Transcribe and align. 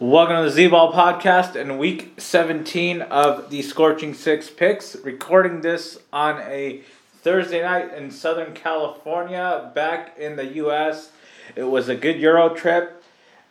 Welcome 0.00 0.36
to 0.36 0.42
the 0.42 0.50
Z 0.50 0.68
Ball 0.68 0.92
podcast 0.92 1.56
and 1.56 1.76
week 1.76 2.12
17 2.18 3.02
of 3.02 3.50
the 3.50 3.62
Scorching 3.62 4.14
Six 4.14 4.48
picks. 4.48 4.94
Recording 4.94 5.60
this 5.60 5.98
on 6.12 6.40
a 6.42 6.82
Thursday 7.16 7.62
night 7.62 7.92
in 7.92 8.12
Southern 8.12 8.54
California, 8.54 9.72
back 9.74 10.16
in 10.16 10.36
the 10.36 10.44
U.S. 10.54 11.10
It 11.56 11.64
was 11.64 11.88
a 11.88 11.96
good 11.96 12.20
Euro 12.20 12.50
trip. 12.50 13.02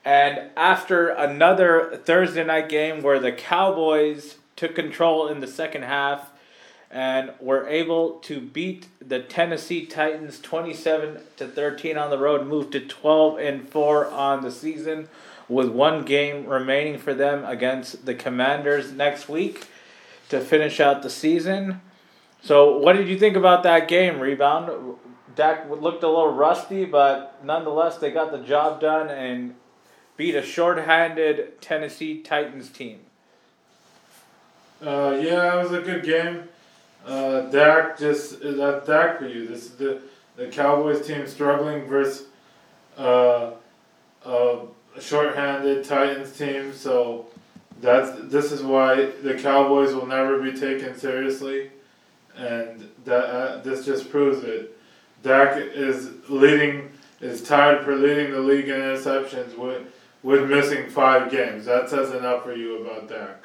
And 0.05 0.49
after 0.55 1.09
another 1.09 1.99
Thursday 2.05 2.45
night 2.45 2.69
game 2.69 3.03
where 3.03 3.19
the 3.19 3.33
Cowboys 3.33 4.37
took 4.55 4.73
control 4.73 5.27
in 5.27 5.41
the 5.41 5.47
second 5.47 5.81
half 5.81 6.31
and 6.89 7.33
were 7.41 7.67
able 7.67 8.19
to 8.19 8.39
beat 8.39 8.87
the 9.05 9.19
Tennessee 9.19 9.85
Titans 9.85 10.39
27 10.39 11.19
to 11.35 11.45
13 11.45 11.97
on 11.97 12.09
the 12.09 12.17
road, 12.17 12.47
moved 12.47 12.71
to 12.71 12.79
12 12.79 13.37
and 13.37 13.67
4 13.67 14.09
on 14.09 14.43
the 14.43 14.51
season 14.51 15.09
with 15.49 15.69
one 15.69 16.03
game 16.03 16.45
remaining 16.45 16.97
for 16.97 17.13
them 17.13 17.45
against 17.45 18.05
the 18.05 18.13
Commanders 18.13 18.91
next 18.91 19.29
week 19.29 19.67
to 20.29 20.41
finish 20.41 20.79
out 20.79 21.01
the 21.03 21.09
season. 21.09 21.81
So, 22.41 22.77
what 22.77 22.93
did 22.93 23.07
you 23.07 23.17
think 23.17 23.35
about 23.35 23.63
that 23.63 23.87
game? 23.87 24.19
Ri 24.19 24.35
Bound. 24.35 24.95
Dak 25.35 25.69
looked 25.69 26.03
a 26.03 26.07
little 26.07 26.33
rusty, 26.33 26.83
but 26.83 27.39
nonetheless, 27.43 27.97
they 27.97 28.09
got 28.09 28.31
the 28.31 28.39
job 28.39 28.81
done 28.81 29.09
and 29.09 29.53
beat 30.17 30.33
a 30.33 30.41
short-handed 30.41 31.61
Tennessee 31.61 32.21
Titans 32.21 32.69
team. 32.69 33.01
Uh, 34.81 35.19
yeah, 35.21 35.59
it 35.59 35.63
was 35.63 35.71
a 35.73 35.81
good 35.81 36.03
game. 36.03 36.49
Uh, 37.05 37.41
Dak 37.41 37.97
just 37.97 38.41
that's 38.41 38.87
Dak 38.87 39.19
for 39.19 39.27
you. 39.27 39.47
This 39.47 39.65
is 39.65 39.71
the 39.71 40.01
the 40.35 40.47
Cowboys 40.47 41.05
team 41.05 41.25
struggling 41.27 41.85
versus 41.85 42.27
uh, 42.97 43.51
uh, 44.25 44.57
short-handed 44.99 45.83
Titans 45.85 46.37
team. 46.37 46.73
So 46.73 47.27
that's 47.81 48.11
this 48.23 48.51
is 48.51 48.63
why 48.63 49.11
the 49.23 49.35
Cowboys 49.35 49.93
will 49.93 50.07
never 50.07 50.41
be 50.41 50.57
taken 50.57 50.97
seriously, 50.97 51.71
and 52.35 52.89
that 53.05 53.25
uh, 53.25 53.61
this 53.61 53.85
just 53.85 54.09
proves 54.09 54.43
it. 54.43 54.77
Dak 55.23 55.57
is 55.57 56.11
leading 56.29 56.91
is 57.19 57.41
tied 57.41 57.83
for 57.83 57.95
leading 57.95 58.31
the 58.31 58.39
league 58.39 58.67
in 58.67 58.75
interceptions 58.75 59.57
with 59.57 59.83
with 60.23 60.49
missing 60.49 60.89
five 60.89 61.31
games. 61.31 61.65
That 61.65 61.89
says 61.89 62.11
enough 62.11 62.43
for 62.43 62.53
you 62.53 62.85
about 62.85 63.09
Dak. 63.09 63.43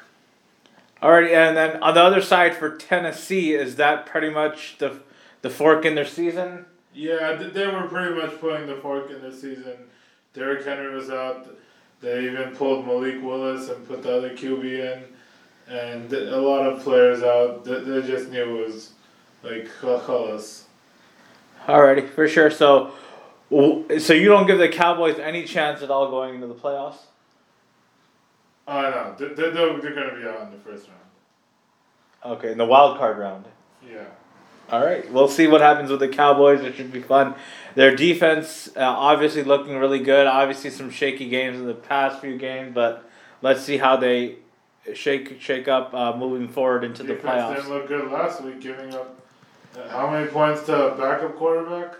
Alrighty, 1.01 1.33
and 1.33 1.57
then 1.57 1.83
on 1.83 1.95
the 1.95 2.01
other 2.01 2.21
side 2.21 2.55
for 2.55 2.77
Tennessee, 2.77 3.53
is 3.53 3.75
that 3.75 4.05
pretty 4.05 4.29
much 4.29 4.77
the 4.77 5.01
the 5.41 5.49
fork 5.49 5.85
in 5.85 5.95
their 5.95 6.05
season? 6.05 6.65
Yeah, 6.93 7.33
they 7.33 7.67
were 7.67 7.87
pretty 7.87 8.15
much 8.15 8.39
putting 8.39 8.67
the 8.67 8.75
fork 8.75 9.09
in 9.09 9.21
their 9.21 9.31
season. 9.31 9.75
Derrick 10.33 10.65
Henry 10.65 10.93
was 10.93 11.09
out. 11.09 11.47
They 12.01 12.25
even 12.25 12.55
pulled 12.55 12.85
Malik 12.85 13.21
Willis 13.23 13.69
and 13.69 13.87
put 13.87 14.03
the 14.03 14.17
other 14.17 14.31
QB 14.31 14.63
in, 14.63 15.03
and 15.73 16.11
a 16.11 16.37
lot 16.37 16.65
of 16.65 16.81
players 16.83 17.23
out. 17.23 17.63
They, 17.63 17.79
they 17.79 18.05
just 18.05 18.29
knew 18.29 18.57
it 18.57 18.65
was 18.65 18.91
like 19.43 19.69
chalas. 19.79 20.63
Alrighty, 21.65 22.09
for 22.09 22.27
sure. 22.27 22.51
So, 22.51 22.91
so 23.49 24.13
you 24.13 24.27
don't 24.27 24.47
give 24.47 24.57
the 24.57 24.67
Cowboys 24.67 25.17
any 25.19 25.45
chance 25.45 25.81
at 25.81 25.89
all 25.89 26.09
going 26.09 26.35
into 26.35 26.47
the 26.47 26.55
playoffs? 26.55 26.97
Oh 28.67 28.81
no, 28.81 29.15
they're, 29.17 29.33
they're, 29.35 29.51
they're 29.51 29.93
going 29.93 30.09
to 30.09 30.15
be 30.19 30.27
out 30.27 30.41
in 30.41 30.51
the 30.51 30.57
first 30.57 30.87
round. 30.87 32.37
Okay, 32.37 32.51
in 32.51 32.57
the 32.57 32.65
wild 32.65 32.97
card 32.97 33.17
round. 33.17 33.45
Yeah. 33.85 34.05
All 34.73 34.83
right, 34.83 35.07
we'll 35.13 35.27
see 35.27 35.45
what 35.45 35.61
happens 35.61 35.91
with 35.91 35.99
the 35.99 36.07
Cowboys. 36.07 36.61
It 36.61 36.73
should 36.73 36.91
be 36.91 36.99
fun. 36.99 37.35
Their 37.75 37.95
defense 37.95 38.69
uh, 38.75 38.79
obviously 38.79 39.43
looking 39.43 39.77
really 39.77 39.99
good. 39.99 40.25
Obviously, 40.25 40.71
some 40.71 40.89
shaky 40.89 41.29
games 41.29 41.59
in 41.59 41.67
the 41.67 41.75
past 41.75 42.19
few 42.21 42.39
games, 42.39 42.73
but 42.73 43.07
let's 43.43 43.61
see 43.61 43.77
how 43.77 43.97
they 43.97 44.37
shake 44.95 45.39
shake 45.39 45.67
up 45.67 45.93
uh, 45.93 46.17
moving 46.17 46.47
forward 46.47 46.83
into 46.83 47.03
defense 47.03 47.21
the 47.21 47.27
playoffs. 47.27 47.55
didn't 47.57 47.69
look 47.69 47.87
good 47.87 48.09
last 48.09 48.41
week, 48.41 48.61
giving 48.61 48.95
up 48.95 49.21
uh, 49.77 49.89
how 49.89 50.09
many 50.09 50.25
points 50.25 50.63
to 50.63 50.87
a 50.87 50.97
backup 50.97 51.35
quarterback? 51.35 51.93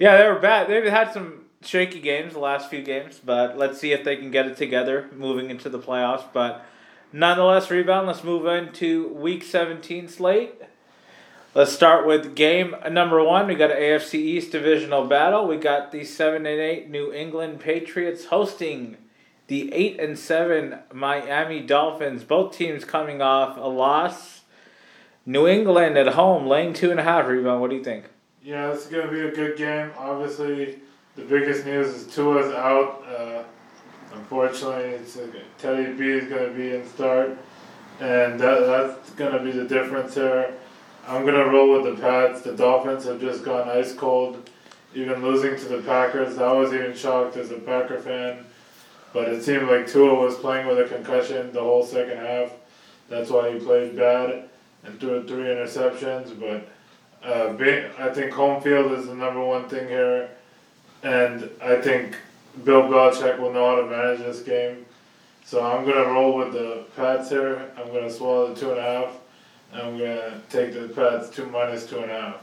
Yeah, 0.00 0.16
they 0.16 0.26
were 0.26 0.40
bad. 0.40 0.68
They've 0.68 0.90
had 0.90 1.12
some 1.12 1.44
shaky 1.60 2.00
games 2.00 2.32
the 2.32 2.40
last 2.40 2.70
few 2.70 2.82
games, 2.82 3.20
but 3.24 3.56
let's 3.56 3.78
see 3.78 3.92
if 3.92 4.02
they 4.02 4.16
can 4.16 4.32
get 4.32 4.48
it 4.48 4.56
together 4.56 5.08
moving 5.14 5.48
into 5.48 5.68
the 5.68 5.78
playoffs. 5.78 6.24
But 6.32 6.66
nonetheless, 7.12 7.70
Ri 7.70 7.84
Bound. 7.84 8.08
Let's 8.08 8.24
move 8.24 8.46
into 8.46 9.10
Week 9.10 9.44
17 9.44 10.08
slate. 10.08 10.54
Let's 11.54 11.70
start 11.70 12.06
with 12.06 12.34
game 12.34 12.74
number 12.90 13.22
one. 13.22 13.46
We 13.46 13.56
got 13.56 13.70
an 13.70 13.76
AFC 13.76 14.14
East 14.14 14.52
divisional 14.52 15.06
battle. 15.06 15.46
We 15.46 15.58
got 15.58 15.92
the 15.92 16.02
seven 16.02 16.46
and 16.46 16.58
eight 16.58 16.88
New 16.88 17.12
England 17.12 17.60
Patriots 17.60 18.24
hosting 18.24 18.96
the 19.48 19.70
eight 19.74 20.00
and 20.00 20.18
seven 20.18 20.78
Miami 20.94 21.60
Dolphins. 21.60 22.24
Both 22.24 22.56
teams 22.56 22.86
coming 22.86 23.20
off 23.20 23.58
a 23.58 23.68
loss. 23.68 24.40
New 25.26 25.46
England 25.46 25.98
at 25.98 26.14
home, 26.14 26.46
laying 26.46 26.72
two 26.72 26.90
and 26.90 26.98
a 26.98 27.02
half. 27.02 27.26
Ri 27.26 27.42
Bound. 27.42 27.60
What 27.60 27.68
do 27.68 27.76
you 27.76 27.84
think? 27.84 28.06
Yeah, 28.42 28.72
it's 28.72 28.86
going 28.86 29.06
to 29.06 29.12
be 29.12 29.20
a 29.20 29.30
good 29.30 29.58
game. 29.58 29.90
Obviously, 29.98 30.78
the 31.16 31.22
biggest 31.22 31.66
news 31.66 31.88
is 31.88 32.14
Tua's 32.14 32.50
out. 32.54 33.04
Uh, 33.06 33.42
unfortunately, 34.14 34.92
it's 34.92 35.18
Teddy 35.58 35.92
B 35.92 36.12
is 36.12 36.30
going 36.30 36.50
to 36.50 36.56
be 36.56 36.74
in 36.74 36.88
start, 36.88 37.36
and 38.00 38.40
that 38.40 38.60
that's 38.60 39.10
going 39.10 39.32
to 39.32 39.44
be 39.44 39.50
the 39.50 39.68
difference 39.68 40.14
here. 40.14 40.54
I'm 41.06 41.26
gonna 41.26 41.46
roll 41.46 41.82
with 41.82 41.96
the 41.96 42.00
Pats. 42.00 42.42
The 42.42 42.52
Dolphins 42.52 43.04
have 43.06 43.20
just 43.20 43.44
gone 43.44 43.68
ice 43.68 43.92
cold, 43.92 44.48
even 44.94 45.22
losing 45.22 45.56
to 45.56 45.76
the 45.76 45.82
Packers. 45.82 46.38
I 46.38 46.52
was 46.52 46.72
even 46.72 46.94
shocked 46.94 47.36
as 47.36 47.50
a 47.50 47.58
Packer 47.58 47.98
fan, 48.00 48.44
but 49.12 49.28
it 49.28 49.42
seemed 49.42 49.68
like 49.68 49.86
Tua 49.86 50.14
was 50.14 50.36
playing 50.36 50.66
with 50.66 50.78
a 50.78 50.84
concussion 50.84 51.52
the 51.52 51.60
whole 51.60 51.84
second 51.84 52.18
half. 52.18 52.52
That's 53.08 53.30
why 53.30 53.52
he 53.52 53.58
played 53.58 53.96
bad 53.96 54.44
and 54.84 55.00
threw 55.00 55.26
three 55.26 55.44
interceptions. 55.44 56.38
But 56.38 56.68
uh, 57.28 57.54
I 57.98 58.08
think 58.14 58.32
home 58.32 58.62
field 58.62 58.92
is 58.92 59.06
the 59.06 59.14
number 59.14 59.44
one 59.44 59.68
thing 59.68 59.88
here, 59.88 60.30
and 61.02 61.50
I 61.60 61.80
think 61.80 62.16
Bill 62.64 62.82
Belichick 62.82 63.40
will 63.40 63.52
know 63.52 63.74
how 63.74 63.82
to 63.82 63.86
manage 63.88 64.20
this 64.20 64.40
game. 64.40 64.86
So 65.44 65.64
I'm 65.64 65.84
gonna 65.84 66.12
roll 66.12 66.36
with 66.36 66.52
the 66.52 66.84
Pats 66.94 67.28
here. 67.28 67.72
I'm 67.76 67.88
gonna 67.88 68.10
swallow 68.10 68.54
the 68.54 68.60
two 68.60 68.70
and 68.70 68.78
a 68.78 68.82
half. 68.82 69.18
I'm 69.72 69.98
gonna 69.98 70.40
take 70.50 70.74
the 70.74 70.88
Pats 70.88 71.30
two 71.30 71.46
minus 71.46 71.86
two 71.86 71.98
and 72.00 72.10
a 72.10 72.20
half. 72.20 72.36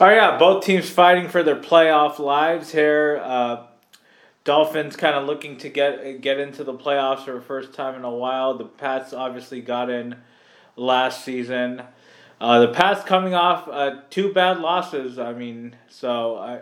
Oh 0.00 0.08
yeah, 0.08 0.38
both 0.38 0.64
teams 0.64 0.88
fighting 0.88 1.28
for 1.28 1.42
their 1.42 1.60
playoff 1.60 2.18
lives 2.18 2.72
here. 2.72 3.20
Uh, 3.22 3.66
Dolphins 4.44 4.96
kind 4.96 5.14
of 5.14 5.26
looking 5.26 5.56
to 5.58 5.68
get 5.68 6.20
get 6.20 6.40
into 6.40 6.64
the 6.64 6.74
playoffs 6.74 7.24
for 7.24 7.34
the 7.34 7.40
first 7.40 7.74
time 7.74 7.94
in 7.94 8.04
a 8.04 8.10
while. 8.10 8.56
The 8.56 8.64
Pats 8.64 9.12
obviously 9.12 9.60
got 9.60 9.90
in 9.90 10.16
last 10.76 11.24
season. 11.24 11.82
Uh, 12.40 12.60
the 12.60 12.68
Pats 12.68 13.04
coming 13.04 13.34
off 13.34 13.68
uh, 13.68 14.00
two 14.10 14.32
bad 14.32 14.60
losses. 14.60 15.18
I 15.18 15.32
mean, 15.32 15.76
so 15.88 16.36
I, 16.36 16.60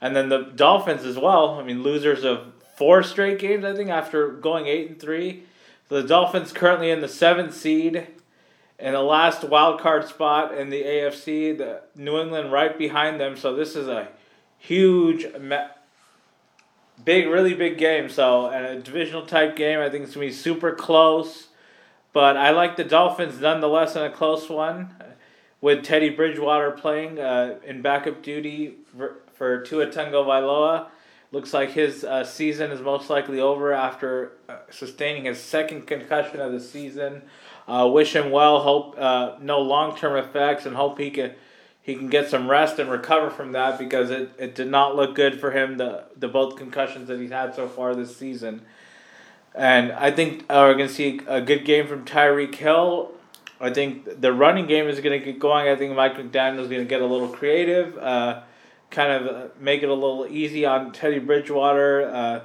and 0.00 0.14
then 0.14 0.28
the 0.28 0.52
Dolphins 0.54 1.04
as 1.04 1.18
well. 1.18 1.58
I 1.60 1.64
mean, 1.64 1.82
losers 1.82 2.24
of 2.24 2.52
four 2.76 3.02
straight 3.02 3.38
games. 3.38 3.64
I 3.64 3.74
think 3.74 3.90
after 3.90 4.28
going 4.28 4.66
eight 4.66 4.88
and 4.88 5.00
three. 5.00 5.44
The 5.88 6.02
Dolphins 6.02 6.50
currently 6.50 6.90
in 6.90 7.02
the 7.02 7.08
seventh 7.08 7.54
seed 7.54 8.06
and 8.78 8.94
the 8.94 9.02
last 9.02 9.44
wild 9.44 9.80
card 9.80 10.06
spot 10.08 10.56
in 10.56 10.70
the 10.70 10.82
AFC, 10.82 11.56
the 11.56 11.82
New 11.94 12.18
England 12.18 12.52
right 12.52 12.76
behind 12.76 13.20
them. 13.20 13.36
So 13.36 13.54
this 13.54 13.76
is 13.76 13.86
a 13.86 14.08
huge, 14.58 15.26
big, 17.04 17.26
really 17.28 17.54
big 17.54 17.78
game. 17.78 18.08
So 18.08 18.46
and 18.46 18.66
a 18.66 18.80
divisional 18.80 19.26
type 19.26 19.56
game. 19.56 19.78
I 19.78 19.88
think 19.90 20.04
it's 20.04 20.14
gonna 20.14 20.26
be 20.26 20.32
super 20.32 20.72
close. 20.72 21.48
But 22.12 22.36
I 22.36 22.50
like 22.50 22.76
the 22.76 22.84
Dolphins 22.84 23.40
nonetheless 23.40 23.96
in 23.96 24.02
a 24.02 24.10
close 24.10 24.48
one, 24.48 24.94
with 25.60 25.82
Teddy 25.82 26.10
Bridgewater 26.10 26.70
playing 26.70 27.18
uh, 27.18 27.56
in 27.64 27.82
backup 27.82 28.22
duty 28.22 28.76
for, 28.96 29.16
for 29.34 29.62
Tua 29.62 29.88
Tagovailoa. 29.88 30.86
Looks 31.32 31.52
like 31.52 31.72
his 31.72 32.04
uh, 32.04 32.22
season 32.22 32.70
is 32.70 32.80
most 32.80 33.10
likely 33.10 33.40
over 33.40 33.72
after 33.72 34.32
uh, 34.48 34.58
sustaining 34.70 35.24
his 35.24 35.40
second 35.40 35.88
concussion 35.88 36.38
of 36.40 36.52
the 36.52 36.60
season. 36.60 37.22
Uh, 37.66 37.88
wish 37.92 38.14
him 38.14 38.30
well. 38.30 38.60
Hope 38.60 38.96
uh, 38.98 39.36
no 39.40 39.60
long 39.60 39.96
term 39.96 40.16
effects, 40.16 40.66
and 40.66 40.76
hope 40.76 40.98
he 40.98 41.10
can 41.10 41.32
he 41.80 41.94
can 41.94 42.08
get 42.08 42.30
some 42.30 42.50
rest 42.50 42.78
and 42.78 42.90
recover 42.90 43.30
from 43.30 43.52
that 43.52 43.78
because 43.78 44.10
it, 44.10 44.32
it 44.38 44.54
did 44.54 44.68
not 44.68 44.96
look 44.96 45.14
good 45.14 45.40
for 45.40 45.50
him 45.50 45.76
the 45.76 46.04
the 46.16 46.28
both 46.28 46.56
concussions 46.56 47.08
that 47.08 47.18
he's 47.18 47.30
had 47.30 47.54
so 47.54 47.68
far 47.68 47.94
this 47.94 48.16
season. 48.16 48.62
And 49.54 49.92
I 49.92 50.10
think 50.10 50.42
uh, 50.50 50.66
we're 50.68 50.74
to 50.78 50.88
see 50.88 51.20
a 51.26 51.40
good 51.40 51.64
game 51.64 51.86
from 51.86 52.04
Tyreek 52.04 52.54
Hill. 52.54 53.12
I 53.60 53.70
think 53.70 54.20
the 54.20 54.32
running 54.32 54.66
game 54.66 54.88
is 54.88 55.00
going 55.00 55.18
to 55.18 55.24
get 55.24 55.38
going. 55.38 55.68
I 55.68 55.76
think 55.76 55.94
Mike 55.94 56.16
McDaniel 56.16 56.58
is 56.58 56.68
going 56.68 56.82
to 56.82 56.88
get 56.88 57.00
a 57.00 57.06
little 57.06 57.28
creative, 57.28 57.96
uh, 57.98 58.42
kind 58.90 59.12
of 59.12 59.26
uh, 59.34 59.48
make 59.60 59.82
it 59.82 59.88
a 59.88 59.94
little 59.94 60.26
easy 60.28 60.66
on 60.66 60.92
Teddy 60.92 61.20
Bridgewater, 61.20 62.10
uh, 62.12 62.40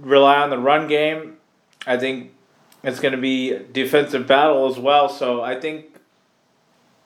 rely 0.00 0.42
on 0.42 0.50
the 0.50 0.58
run 0.58 0.88
game. 0.88 1.36
I 1.86 1.98
think 1.98 2.33
it's 2.84 3.00
going 3.00 3.12
to 3.12 3.20
be 3.20 3.58
defensive 3.72 4.26
battle 4.26 4.68
as 4.68 4.78
well. 4.78 5.08
So 5.08 5.42
I 5.42 5.58
think 5.58 5.94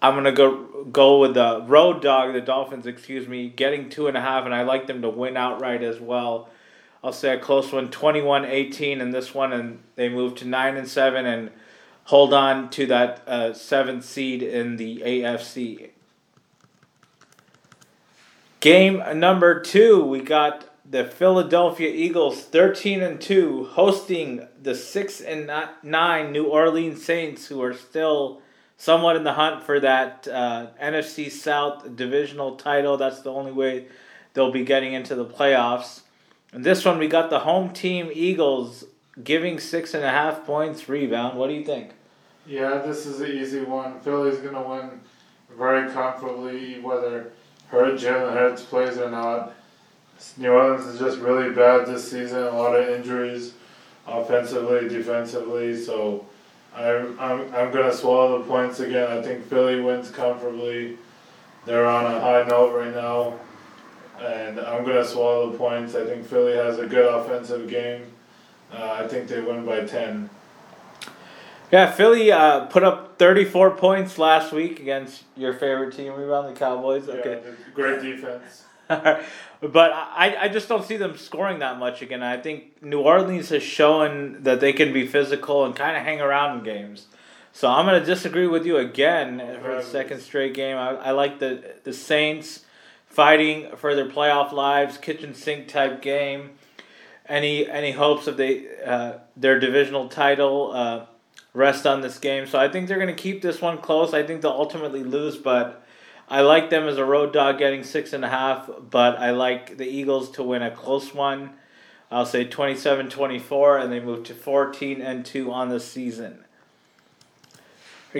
I'm 0.00 0.14
gonna 0.14 0.32
go 0.32 0.84
go 0.84 1.18
with 1.18 1.34
the 1.34 1.62
road 1.66 2.00
dog, 2.02 2.32
the 2.32 2.40
Dolphins. 2.40 2.86
Excuse 2.86 3.26
me, 3.26 3.48
getting 3.48 3.90
two 3.90 4.06
and 4.06 4.16
a 4.16 4.20
half, 4.20 4.44
and 4.44 4.54
I 4.54 4.62
like 4.62 4.86
them 4.86 5.02
to 5.02 5.10
win 5.10 5.36
outright 5.36 5.82
as 5.82 5.98
well. 5.98 6.48
I'll 7.02 7.12
say 7.12 7.34
a 7.34 7.38
close 7.38 7.72
one, 7.72 7.90
21-18 7.90 9.00
in 9.00 9.10
this 9.12 9.32
one, 9.32 9.52
and 9.52 9.80
they 9.94 10.08
move 10.08 10.34
to 10.36 10.44
nine 10.44 10.76
and 10.76 10.88
seven 10.88 11.26
and 11.26 11.50
hold 12.04 12.34
on 12.34 12.70
to 12.70 12.86
that 12.86 13.22
uh, 13.28 13.52
seventh 13.52 14.04
seed 14.04 14.42
in 14.42 14.76
the 14.76 15.02
AFC. 15.04 15.90
Game 18.60 19.02
number 19.20 19.60
two, 19.60 20.04
we 20.04 20.20
got 20.20 20.67
the 20.90 21.04
Philadelphia 21.04 21.90
Eagles, 21.90 22.42
thirteen 22.42 23.02
and 23.02 23.20
two, 23.20 23.64
hosting 23.72 24.46
the 24.60 24.74
six 24.74 25.20
and 25.20 25.50
nine 25.82 26.32
New 26.32 26.44
Orleans 26.44 27.04
Saints, 27.04 27.46
who 27.46 27.62
are 27.62 27.74
still 27.74 28.40
somewhat 28.76 29.16
in 29.16 29.24
the 29.24 29.34
hunt 29.34 29.64
for 29.64 29.80
that 29.80 30.26
uh, 30.28 30.68
NFC 30.80 31.30
South 31.30 31.96
divisional 31.96 32.56
title. 32.56 32.96
That's 32.96 33.20
the 33.20 33.32
only 33.32 33.52
way 33.52 33.86
they'll 34.34 34.52
be 34.52 34.64
getting 34.64 34.92
into 34.92 35.14
the 35.14 35.26
playoffs. 35.26 36.02
And 36.52 36.64
this 36.64 36.84
one, 36.84 36.98
we 36.98 37.08
got 37.08 37.28
the 37.28 37.40
home 37.40 37.72
team 37.72 38.10
Eagles 38.12 38.84
giving 39.22 39.58
six 39.58 39.94
and 39.94 40.04
a 40.04 40.10
half 40.10 40.46
points 40.46 40.88
Ri 40.88 41.06
Bound. 41.06 41.36
What 41.38 41.48
do 41.48 41.54
you 41.54 41.64
think? 41.64 41.90
Yeah, 42.46 42.78
this 42.78 43.04
is 43.04 43.20
an 43.20 43.30
easy 43.30 43.60
one. 43.60 44.00
Philly's 44.00 44.40
to 44.40 44.48
win 44.48 45.00
very 45.58 45.90
comfortably, 45.90 46.80
whether 46.80 47.32
her 47.68 47.92
Jalen 47.92 48.32
Hurts 48.32 48.62
plays 48.62 48.96
or 48.96 49.10
not. 49.10 49.54
New 50.36 50.50
Orleans 50.50 50.86
is 50.86 50.98
just 50.98 51.18
really 51.18 51.50
bad 51.50 51.86
this 51.86 52.10
season. 52.10 52.42
A 52.42 52.50
lot 52.50 52.74
of 52.74 52.88
injuries, 52.88 53.54
offensively, 54.06 54.88
defensively. 54.88 55.76
So 55.76 56.26
I'm, 56.74 57.18
I'm, 57.20 57.42
I'm 57.54 57.72
going 57.72 57.90
to 57.90 57.94
swallow 57.94 58.38
the 58.38 58.44
points 58.44 58.80
again. 58.80 59.10
I 59.10 59.22
think 59.22 59.44
Philly 59.46 59.80
wins 59.80 60.10
comfortably. 60.10 60.98
They're 61.66 61.86
on 61.86 62.06
a 62.06 62.20
high 62.20 62.44
note 62.48 62.74
right 62.74 62.94
now. 62.94 63.38
And 64.20 64.58
I'm 64.58 64.84
going 64.84 64.96
to 64.96 65.06
swallow 65.06 65.50
the 65.50 65.58
points. 65.58 65.94
I 65.94 66.04
think 66.04 66.26
Philly 66.26 66.56
has 66.56 66.78
a 66.78 66.86
good 66.86 67.06
offensive 67.06 67.68
game. 67.68 68.04
Uh, 68.72 68.98
I 69.04 69.06
think 69.06 69.28
they 69.28 69.40
win 69.40 69.64
by 69.64 69.84
10. 69.84 70.28
Yeah, 71.70 71.90
Philly 71.90 72.32
uh, 72.32 72.66
put 72.66 72.82
up 72.82 73.18
34 73.18 73.72
points 73.72 74.18
last 74.18 74.52
week 74.52 74.80
against 74.80 75.24
your 75.36 75.52
favorite 75.52 75.94
team, 75.94 76.14
Ri 76.14 76.26
Bound 76.26 76.54
the 76.54 76.58
Cowboys. 76.58 77.08
Okay. 77.08 77.42
Yeah, 77.44 77.52
great 77.74 78.02
defense. 78.02 78.64
but 79.60 79.92
I, 79.92 80.36
I 80.40 80.48
just 80.48 80.68
don't 80.68 80.84
see 80.84 80.96
them 80.96 81.16
scoring 81.16 81.58
that 81.58 81.78
much 81.78 82.00
again. 82.00 82.22
I 82.22 82.38
think 82.38 82.82
New 82.82 83.00
Orleans 83.00 83.50
has 83.50 83.62
shown 83.62 84.42
that 84.42 84.60
they 84.60 84.72
can 84.72 84.92
be 84.92 85.06
physical 85.06 85.64
and 85.64 85.76
kind 85.76 85.96
of 85.96 86.02
hang 86.02 86.20
around 86.20 86.58
in 86.58 86.64
games. 86.64 87.06
So 87.52 87.68
I'm 87.68 87.86
going 87.86 88.00
to 88.00 88.06
disagree 88.06 88.46
with 88.46 88.64
you 88.64 88.76
again 88.76 89.38
for 89.62 89.74
the 89.74 89.82
second 89.82 90.20
straight 90.20 90.54
game. 90.54 90.76
I, 90.76 90.90
I 90.90 91.10
like 91.10 91.38
the, 91.38 91.74
the 91.84 91.92
Saints 91.92 92.64
fighting 93.08 93.74
for 93.76 93.94
their 93.94 94.08
playoff 94.08 94.52
lives, 94.52 94.96
kitchen 94.96 95.34
sink 95.34 95.68
type 95.68 96.00
game. 96.00 96.50
Any 97.26 97.68
any 97.68 97.92
hopes 97.92 98.26
of 98.26 98.38
they 98.38 98.66
uh, 98.86 99.14
their 99.36 99.60
divisional 99.60 100.08
title 100.08 100.72
uh, 100.72 101.06
rest 101.52 101.86
on 101.86 102.00
this 102.00 102.18
game? 102.18 102.46
So 102.46 102.58
I 102.58 102.68
think 102.68 102.88
they're 102.88 102.96
going 102.96 103.14
to 103.14 103.22
keep 103.22 103.42
this 103.42 103.60
one 103.60 103.78
close. 103.78 104.14
I 104.14 104.22
think 104.22 104.40
they'll 104.40 104.50
ultimately 104.52 105.02
lose, 105.02 105.36
but 105.36 105.84
I 106.30 106.42
like 106.42 106.68
them 106.68 106.86
as 106.86 106.98
a 106.98 107.04
road 107.04 107.32
dog 107.32 107.58
getting 107.58 107.82
six 107.82 108.12
and 108.12 108.24
a 108.24 108.28
half, 108.28 108.68
but 108.90 109.18
I 109.18 109.30
like 109.30 109.78
the 109.78 109.86
Eagles 109.86 110.30
to 110.32 110.42
win 110.42 110.62
a 110.62 110.70
close 110.70 111.14
one. 111.14 111.50
I'll 112.10 112.26
say 112.26 112.44
27 112.44 113.08
24, 113.08 113.78
and 113.78 113.92
they 113.92 114.00
move 114.00 114.24
to 114.24 114.34
14 114.34 115.00
and 115.00 115.24
2 115.24 115.50
on 115.50 115.68
the 115.68 115.80
season. 115.80 116.44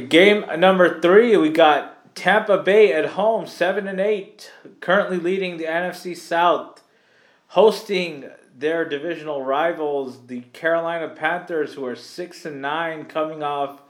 Game 0.09 0.45
number 0.59 1.01
three, 1.01 1.37
we 1.37 1.51
got 1.51 2.15
Tampa 2.15 2.59
Bay 2.59 2.93
at 2.93 3.11
home, 3.11 3.47
7 3.47 3.87
and 3.87 4.01
8, 4.01 4.53
currently 4.81 5.19
leading 5.19 5.57
the 5.57 5.65
NFC 5.65 6.17
South, 6.17 6.83
hosting 7.49 8.29
their 8.57 8.85
divisional 8.87 9.45
rivals, 9.45 10.27
the 10.27 10.41
Carolina 10.53 11.09
Panthers, 11.09 11.75
who 11.75 11.87
are 11.87 11.97
6 11.97 12.45
and 12.45 12.61
9, 12.61 13.05
coming 13.05 13.43
off 13.43 13.81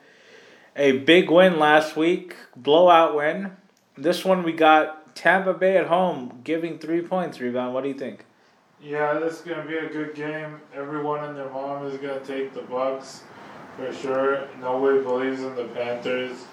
a 0.77 0.93
big 0.99 1.31
win 1.31 1.59
last 1.59 1.97
week, 1.97 2.37
blowout 2.55 3.17
win. 3.17 3.57
This 4.01 4.25
one 4.25 4.45
we 4.45 4.53
got 4.53 5.17
Tampa 5.17 5.53
Bay 5.53 5.77
at 5.77 5.89
home 5.89 6.41
giving 6.45 6.79
three 6.79 7.03
points 7.03 7.41
Ri 7.41 7.51
Bound. 7.51 7.75
What 7.75 7.83
do 7.83 7.89
you 7.89 7.99
think? 7.99 8.25
Yeah, 8.81 9.15
this 9.15 9.41
is 9.41 9.41
gonna 9.41 9.67
be 9.67 9.77
a 9.77 9.89
good 9.89 10.15
game. 10.15 10.61
Everyone 10.73 11.25
and 11.25 11.37
their 11.37 11.51
mom 11.51 11.85
is 11.85 11.99
gonna 11.99 12.21
take 12.21 12.55
the 12.55 12.61
Bucks 12.63 13.23
for 13.77 13.93
sure. 13.93 14.47
Nobody 14.61 15.03
believes 15.03 15.43
in 15.43 15.57
the 15.57 15.65
Panthers. 15.65 16.45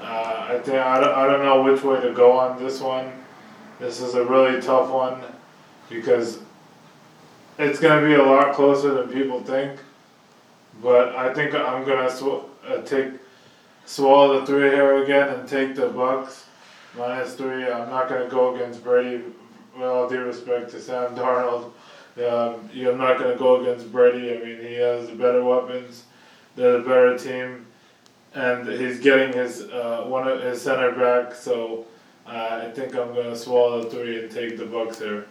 Uh, 0.00 0.46
I 0.48 0.60
think 0.62 0.76
I 0.76 1.00
don't, 1.00 1.12
I 1.12 1.26
don't 1.26 1.44
know 1.44 1.64
which 1.64 1.82
way 1.82 2.00
to 2.00 2.12
go 2.12 2.38
on 2.38 2.62
this 2.62 2.80
one. 2.80 3.10
This 3.80 4.00
is 4.00 4.14
a 4.14 4.24
really 4.24 4.62
tough 4.62 4.88
one 4.88 5.22
because 5.90 6.38
it's 7.58 7.80
gonna 7.80 8.06
be 8.06 8.14
a 8.14 8.22
lot 8.22 8.54
closer 8.54 8.94
than 8.94 9.08
people 9.08 9.42
think. 9.42 9.80
But 10.80 11.16
I 11.16 11.34
think 11.34 11.52
I'm 11.52 11.84
gonna 11.84 12.08
sw- 12.08 12.46
uh, 12.64 12.82
take 12.82 13.14
swallow 13.86 14.38
the 14.38 14.46
three 14.46 14.70
here 14.70 15.02
again 15.02 15.30
and 15.30 15.48
take 15.48 15.74
the 15.74 15.88
Bucks 15.88 16.45
minus 16.96 17.34
three. 17.34 17.64
I'm 17.64 17.90
not 17.90 18.08
going 18.08 18.24
to 18.24 18.30
go 18.30 18.54
against 18.54 18.82
Brady. 18.82 19.22
With 19.74 19.84
all 19.84 20.08
due 20.08 20.22
respect 20.22 20.70
to 20.70 20.80
Sam 20.80 21.14
Darnold, 21.14 21.64
um, 22.16 22.70
I'm 22.74 22.96
not 22.96 23.18
going 23.18 23.30
to 23.30 23.38
go 23.38 23.60
against 23.60 23.92
Brady. 23.92 24.34
I 24.34 24.42
mean, 24.42 24.58
he 24.60 24.74
has 24.76 25.08
the 25.08 25.14
better 25.14 25.44
weapons. 25.44 26.04
They're 26.54 26.78
the 26.78 26.88
better 26.88 27.18
team, 27.18 27.66
and 28.34 28.66
he's 28.66 29.00
getting 29.00 29.34
his 29.34 29.62
uh, 29.64 30.04
one 30.06 30.26
of 30.26 30.42
his 30.42 30.62
center 30.62 30.92
back. 30.92 31.34
So 31.34 31.84
uh, 32.26 32.62
I 32.64 32.70
think 32.70 32.94
I'm 32.96 33.12
going 33.12 33.28
to 33.28 33.36
swallow 33.36 33.84
three 33.90 34.22
and 34.22 34.30
take 34.30 34.56
the 34.56 34.64
Bucks 34.64 34.98
here. 34.98 35.26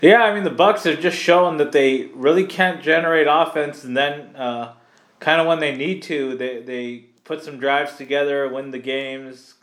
Yeah, 0.00 0.24
I 0.24 0.34
mean 0.34 0.44
the 0.44 0.50
Bucks 0.50 0.82
have 0.84 1.00
just 1.00 1.16
shown 1.16 1.56
that 1.58 1.70
they 1.72 2.06
really 2.14 2.44
can't 2.44 2.82
generate 2.82 3.28
offense, 3.30 3.84
and 3.84 3.96
then 3.96 4.34
uh, 4.34 4.74
kind 5.20 5.40
of 5.40 5.46
when 5.46 5.60
they 5.60 5.74
need 5.74 6.02
to, 6.02 6.36
they 6.36 6.60
they 6.62 7.04
put 7.24 7.44
some 7.44 7.58
drives 7.58 7.96
together, 7.96 8.48
win 8.48 8.72
the 8.72 8.78
games, 8.78 9.54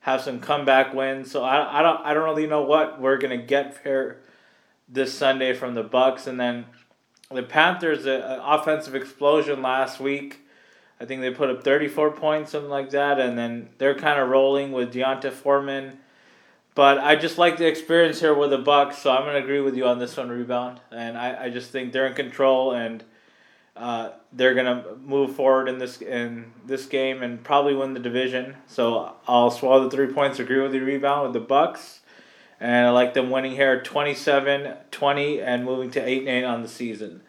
have 0.00 0.20
some 0.20 0.40
comeback 0.40 0.94
wins. 0.94 1.30
So 1.30 1.42
I, 1.42 1.80
I 1.80 1.82
don't 1.82 2.00
I 2.04 2.14
don't 2.14 2.24
really 2.24 2.46
know 2.46 2.62
what 2.62 3.00
we're 3.00 3.18
gonna 3.18 3.36
get 3.36 3.78
here 3.84 4.20
this 4.88 5.14
Sunday 5.14 5.54
from 5.54 5.74
the 5.74 5.82
Bucks, 5.82 6.26
and 6.26 6.38
then 6.38 6.66
the 7.30 7.42
Panthers 7.42 8.06
an 8.06 8.22
offensive 8.42 8.94
explosion 8.94 9.62
last 9.62 10.00
week. 10.00 10.40
I 11.00 11.06
think 11.06 11.20
they 11.22 11.30
put 11.30 11.48
up 11.50 11.62
thirty 11.62 11.88
four 11.88 12.10
points, 12.10 12.52
something 12.52 12.70
like 12.70 12.90
that, 12.90 13.18
and 13.20 13.38
then 13.38 13.70
they're 13.78 13.94
kind 13.94 14.18
of 14.18 14.28
rolling 14.28 14.72
with 14.72 14.92
D'Onta 14.92 15.30
Foreman. 15.30 15.98
But 16.74 16.98
I 16.98 17.16
just 17.16 17.36
like 17.36 17.56
the 17.56 17.66
experience 17.66 18.20
here 18.20 18.34
with 18.34 18.50
the 18.50 18.58
Bucks, 18.58 18.98
so 18.98 19.10
I'm 19.10 19.24
gonna 19.24 19.38
agree 19.38 19.60
with 19.60 19.76
you 19.76 19.86
on 19.86 19.98
this 19.98 20.16
one 20.16 20.28
Ri 20.28 20.44
Bound, 20.44 20.80
and 20.90 21.16
I, 21.16 21.44
I 21.44 21.50
just 21.50 21.70
think 21.70 21.92
they're 21.92 22.06
in 22.06 22.14
control 22.14 22.72
and 22.72 23.04
uh, 23.80 24.12
they're 24.30 24.52
gonna 24.52 24.84
move 25.02 25.34
forward 25.34 25.66
in 25.66 25.78
this 25.78 26.02
in 26.02 26.52
this 26.66 26.84
game 26.84 27.22
and 27.22 27.42
probably 27.42 27.74
win 27.74 27.94
the 27.94 28.00
division. 28.00 28.56
So 28.66 29.14
I'll 29.26 29.50
swallow 29.50 29.84
the 29.84 29.90
three 29.90 30.12
points. 30.12 30.38
Agree 30.38 30.60
with 30.60 30.72
the 30.72 30.80
Ri 30.80 30.98
Bound 30.98 31.22
with 31.22 31.32
the 31.32 31.40
Bucks, 31.40 32.00
and 32.60 32.86
I 32.86 32.90
like 32.90 33.14
them 33.14 33.30
winning 33.30 33.52
here 33.52 33.80
27-20 33.80 35.42
and 35.42 35.64
moving 35.64 35.90
to 35.92 36.06
eight 36.06 36.28
eight 36.28 36.44
on 36.44 36.60
the 36.60 36.68
season. 36.68 37.22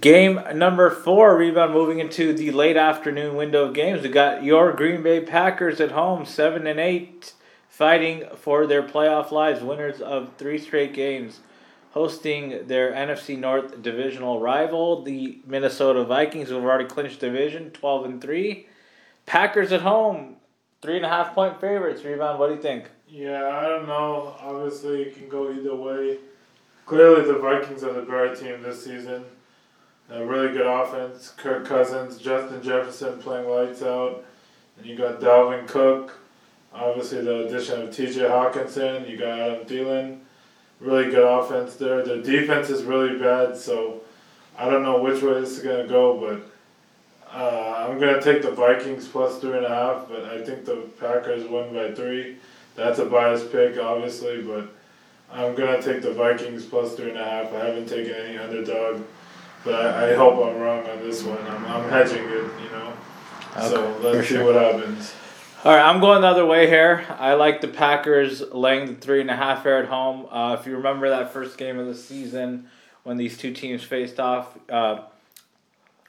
Game 0.00 0.40
number 0.54 0.88
four, 0.88 1.36
Ri 1.36 1.50
Bound 1.50 1.74
moving 1.74 1.98
into 1.98 2.32
the 2.32 2.50
late 2.50 2.78
afternoon 2.78 3.36
window 3.36 3.64
of 3.64 3.74
games. 3.74 4.02
We 4.02 4.08
got 4.08 4.42
your 4.42 4.72
Green 4.72 5.02
Bay 5.02 5.20
Packers 5.20 5.82
at 5.82 5.90
home, 5.90 6.24
seven 6.24 6.66
and 6.66 6.80
eight, 6.80 7.34
fighting 7.68 8.24
for 8.36 8.66
their 8.66 8.82
playoff 8.82 9.30
lives, 9.30 9.62
winners 9.62 10.00
of 10.00 10.30
three 10.38 10.56
straight 10.56 10.94
games 10.94 11.40
hosting 11.92 12.66
their 12.66 12.92
NFC 12.92 13.38
North 13.38 13.80
divisional 13.82 14.40
rival, 14.40 15.02
the 15.02 15.40
Minnesota 15.46 16.04
Vikings, 16.04 16.48
who 16.48 16.56
have 16.56 16.64
already 16.64 16.84
clinched 16.84 17.20
division, 17.20 17.70
twelve 17.70 18.04
and 18.04 18.20
three. 18.20 18.66
Packers 19.24 19.72
at 19.72 19.82
home, 19.82 20.36
three 20.82 20.96
and 20.96 21.06
a 21.06 21.08
half 21.08 21.34
point 21.34 21.60
favorites. 21.60 22.02
Ri 22.02 22.16
Bound. 22.16 22.38
What 22.38 22.48
do 22.48 22.54
you 22.54 22.60
think? 22.60 22.90
Yeah, 23.08 23.46
I 23.48 23.68
don't 23.68 23.86
know. 23.86 24.34
Obviously, 24.40 25.02
it 25.02 25.14
can 25.16 25.28
go 25.28 25.52
either 25.52 25.74
way. 25.74 26.18
Clearly, 26.86 27.24
the 27.24 27.38
Vikings 27.38 27.84
are 27.84 27.92
the 27.92 28.02
better 28.02 28.34
team 28.34 28.62
this 28.62 28.84
season. 28.84 29.24
A 30.10 30.24
really 30.24 30.52
good 30.52 30.66
offense. 30.66 31.32
Kirk 31.36 31.64
Cousins, 31.64 32.18
Justin 32.18 32.62
Jefferson 32.62 33.18
playing 33.18 33.48
lights 33.48 33.82
out. 33.82 34.24
And 34.76 34.86
you 34.86 34.96
got 34.96 35.20
Dalvin 35.20 35.66
Cook, 35.68 36.18
obviously 36.74 37.22
the 37.22 37.46
addition 37.46 37.82
of 37.82 37.94
T.J. 37.94 38.20
Hockenson. 38.20 39.08
You 39.08 39.16
got 39.16 39.38
Adam 39.38 39.66
Thielen, 39.66 40.18
really 40.82 41.10
good 41.10 41.24
offense 41.24 41.76
there. 41.76 42.04
The 42.04 42.18
defense 42.18 42.68
is 42.70 42.82
really 42.82 43.18
bad, 43.18 43.56
so 43.56 44.00
I 44.58 44.68
don't 44.68 44.82
know 44.82 45.00
which 45.00 45.22
way 45.22 45.40
this 45.40 45.58
is 45.58 45.60
gonna 45.60 45.86
go, 45.86 46.18
but. 46.18 46.48
Uh, 47.34 47.86
I'm 47.88 47.98
gonna 47.98 48.20
take 48.20 48.42
the 48.42 48.50
Vikings 48.50 49.08
plus 49.08 49.38
three 49.38 49.56
and 49.56 49.64
a 49.64 49.68
half, 49.70 50.06
but 50.06 50.24
I 50.24 50.42
think 50.44 50.66
the 50.66 50.86
Packers 51.00 51.48
win 51.48 51.72
by 51.72 51.92
three. 51.92 52.36
That's 52.74 52.98
a 52.98 53.06
biased 53.06 53.50
pick, 53.50 53.78
obviously, 53.78 54.42
but 54.42 54.68
I'm 55.32 55.54
gonna 55.54 55.80
take 55.80 56.02
the 56.02 56.12
Vikings 56.12 56.66
plus 56.66 56.94
three 56.94 57.08
and 57.10 57.18
a 57.18 57.24
half. 57.24 57.52
I 57.54 57.66
haven't 57.66 57.88
taken 57.88 58.12
any 58.12 58.36
underdog, 58.36 59.02
but 59.64 59.74
I, 59.74 60.12
I 60.12 60.14
hope 60.14 60.46
I'm 60.46 60.60
wrong 60.60 60.86
on 60.86 60.98
this 60.98 61.22
one. 61.22 61.38
I'm, 61.46 61.64
I'm 61.64 61.88
hedging 61.88 62.24
it, 62.24 62.50
you 62.62 62.70
know. 62.70 62.92
Okay, 63.56 63.68
so 63.68 63.98
let's 64.02 64.28
see 64.28 64.34
sure. 64.34 64.44
what 64.44 64.54
happens. 64.54 65.14
All 65.64 65.70
right, 65.72 65.88
I'm 65.88 66.00
going 66.00 66.22
the 66.22 66.26
other 66.26 66.44
way 66.44 66.66
here. 66.66 67.06
I 67.20 67.34
like 67.34 67.60
the 67.60 67.68
Packers 67.68 68.40
laying 68.50 68.86
the 68.86 68.94
three 68.94 69.20
and 69.20 69.30
a 69.30 69.36
half 69.36 69.62
here 69.62 69.76
at 69.76 69.84
home. 69.84 70.26
Uh, 70.28 70.56
if 70.58 70.66
you 70.66 70.74
remember 70.74 71.08
that 71.10 71.32
first 71.32 71.56
game 71.56 71.78
of 71.78 71.86
the 71.86 71.94
season 71.94 72.66
when 73.04 73.16
these 73.16 73.38
two 73.38 73.52
teams 73.52 73.84
faced 73.84 74.18
off, 74.18 74.58
uh, 74.68 75.02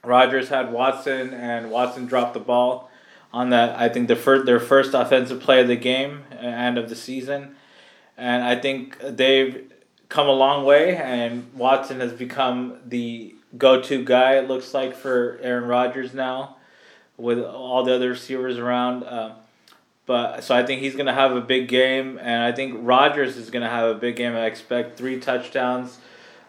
Rodgers 0.02 0.48
had 0.48 0.72
Watson, 0.72 1.32
and 1.32 1.70
Watson 1.70 2.06
dropped 2.06 2.34
the 2.34 2.40
ball 2.40 2.90
on 3.32 3.50
that. 3.50 3.78
I 3.78 3.88
think 3.88 4.08
the 4.08 4.16
first, 4.16 4.44
their 4.44 4.58
first 4.58 4.92
offensive 4.92 5.38
play 5.38 5.60
of 5.60 5.68
the 5.68 5.76
game 5.76 6.24
and 6.32 6.76
of 6.76 6.88
the 6.88 6.96
season, 6.96 7.54
and 8.18 8.42
I 8.42 8.56
think 8.56 8.98
they've 8.98 9.72
come 10.08 10.26
a 10.26 10.32
long 10.32 10.64
way. 10.64 10.96
And 10.96 11.54
Watson 11.54 12.00
has 12.00 12.12
become 12.12 12.78
the 12.84 13.36
go-to 13.56 14.04
guy. 14.04 14.34
It 14.34 14.48
looks 14.48 14.74
like 14.74 14.96
for 14.96 15.38
Aaron 15.40 15.68
Rodgers 15.68 16.12
now, 16.12 16.56
with 17.16 17.38
all 17.38 17.84
the 17.84 17.94
other 17.94 18.08
receivers 18.08 18.58
around. 18.58 19.04
Uh, 19.04 19.34
but 20.06 20.42
so 20.44 20.54
I 20.54 20.64
think 20.64 20.82
he's 20.82 20.94
gonna 20.94 21.14
have 21.14 21.34
a 21.34 21.40
big 21.40 21.68
game, 21.68 22.18
and 22.20 22.42
I 22.42 22.52
think 22.52 22.76
Rodgers 22.82 23.36
is 23.36 23.50
gonna 23.50 23.70
have 23.70 23.96
a 23.96 23.98
big 23.98 24.16
game. 24.16 24.34
I 24.34 24.46
expect 24.46 24.98
three 24.98 25.18
touchdowns, 25.18 25.98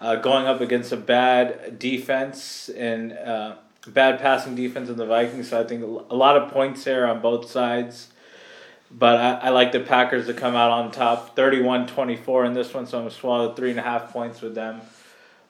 uh, 0.01 0.17
going 0.17 0.45
up 0.45 0.59
against 0.59 0.91
a 0.91 0.97
bad 0.97 1.79
defense 1.79 2.69
and 2.69 3.13
uh, 3.13 3.55
bad 3.87 4.19
passing 4.19 4.55
defense 4.55 4.89
in 4.89 4.97
the 4.97 5.05
Vikings. 5.05 5.49
So 5.49 5.61
I 5.61 5.63
think 5.63 5.83
a 5.83 6.15
lot 6.15 6.35
of 6.35 6.51
points 6.51 6.83
here 6.83 7.05
on 7.05 7.21
both 7.21 7.49
sides. 7.49 8.09
But 8.91 9.15
I, 9.19 9.47
I 9.47 9.49
like 9.49 9.71
the 9.71 9.79
Packers 9.79 10.27
to 10.27 10.33
come 10.33 10.55
out 10.55 10.71
on 10.71 10.91
top, 10.91 11.35
31-24 11.35 12.45
in 12.45 12.53
this 12.53 12.73
one. 12.73 12.85
So 12.85 12.97
I'm 12.97 13.05
gonna 13.05 13.15
swallow 13.15 13.53
three 13.53 13.71
and 13.71 13.79
a 13.79 13.83
half 13.83 14.11
points 14.11 14.41
with 14.41 14.53
them. 14.53 14.81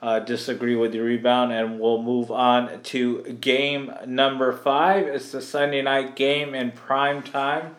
Uh, 0.02 0.20
disagree 0.20 0.76
with 0.76 0.92
the 0.92 1.00
Ri 1.00 1.18
Bound, 1.18 1.52
and 1.52 1.80
we'll 1.80 2.02
move 2.02 2.30
on 2.30 2.82
to 2.84 3.24
game 3.24 3.92
number 4.06 4.54
five. 4.54 5.08
It's 5.08 5.32
the 5.32 5.42
Sunday 5.42 5.82
night 5.82 6.16
game 6.16 6.54
in 6.54 6.72
prime 6.72 7.24
time 7.24 7.76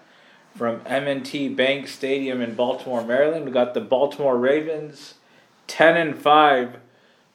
from 0.57 0.81
M&T 0.87 1.49
Bank 1.51 1.87
Stadium 1.87 2.41
in 2.41 2.55
Baltimore, 2.55 3.05
Maryland. 3.05 3.45
We 3.45 3.53
got 3.53 3.75
the 3.75 3.81
Baltimore 3.81 4.39
Ravens, 4.39 5.15
ten 5.67 5.97
and 5.97 6.17
five, 6.17 6.79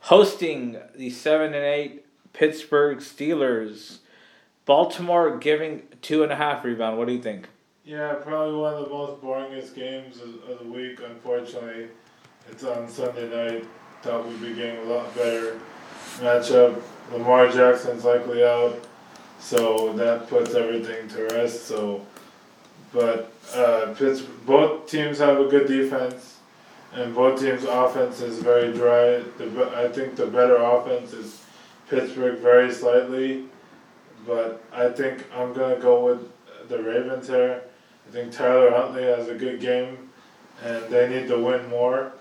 hosting 0.01 0.77
the 0.95 1.09
seven 1.09 1.53
and 1.53 1.63
eight 1.63 2.05
Pittsburgh 2.33 2.97
Steelers. 2.97 3.99
Baltimore 4.65 5.37
giving 5.37 5.83
two 6.01 6.23
and 6.23 6.31
a 6.31 6.35
half 6.35 6.63
Ri 6.63 6.73
Bound. 6.75 6.97
What 6.97 7.07
do 7.07 7.13
you 7.13 7.21
think? 7.21 7.47
Yeah, 7.85 8.13
probably 8.13 8.55
one 8.55 8.73
of 8.75 8.85
the 8.85 8.89
most 8.89 9.21
boringest 9.21 9.75
games 9.75 10.19
of, 10.21 10.59
the 10.59 10.65
week. 10.65 10.99
Unfortunately, 11.03 11.87
it's 12.49 12.63
on 12.63 12.87
Sunday 12.87 13.29
night. 13.29 13.65
Thought 14.01 14.27
we'd 14.27 14.41
be 14.41 14.53
getting 14.53 14.79
a 14.85 14.93
lot 14.93 15.13
better 15.15 15.59
matchup. 16.17 16.81
Lamar 17.11 17.51
Jackson's 17.51 18.05
likely 18.05 18.43
out, 18.43 18.79
so 19.39 19.93
that 19.93 20.27
puts 20.27 20.53
everything 20.53 21.07
to 21.09 21.23
rest. 21.25 21.65
So, 21.65 22.05
but 22.93 23.31
uh, 23.53 23.93
both 24.45 24.89
teams 24.89 25.19
have 25.19 25.39
a 25.39 25.47
good 25.47 25.67
defense, 25.67 26.37
and 26.93 27.15
both 27.15 27.39
teams' 27.39 27.63
offense 27.63 28.21
is 28.21 28.39
very 28.39 28.73
dry. 28.73 29.23
The 29.37 29.71
I 29.75 29.87
think 29.87 30.15
the 30.15 30.27
better 30.27 30.57
offense 30.57 31.13
is 31.13 31.41
Pittsburgh 31.89 32.39
very 32.39 32.71
slightly, 32.71 33.45
but 34.25 34.63
I 34.73 34.89
think 34.89 35.25
I'm 35.33 35.53
gonna 35.53 35.79
go 35.79 36.03
with 36.05 36.31
the 36.69 36.81
Ravens 36.81 37.27
here. 37.27 37.63
I 38.07 38.11
think 38.11 38.31
Tyler 38.31 38.71
Huntley 38.71 39.03
has 39.03 39.29
a 39.29 39.35
good 39.35 39.59
game, 39.59 40.09
and 40.63 40.83
they 40.89 41.07
need 41.09 41.27
to 41.29 41.39
win 41.39 41.69
more. 41.69 42.11